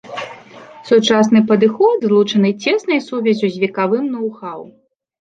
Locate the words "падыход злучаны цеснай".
1.51-3.05